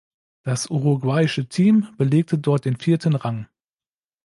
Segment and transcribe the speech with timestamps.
[0.41, 3.47] Das uruguayische Team belegte dort den vierten Rang.